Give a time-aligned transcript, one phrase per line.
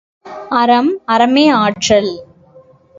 [0.51, 2.11] அறம் அறமே ஆற்றல்!